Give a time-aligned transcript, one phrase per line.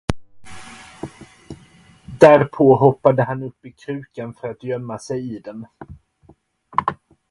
[2.19, 5.65] Därpå hoppade han upp i krukan för att gömma sig i den.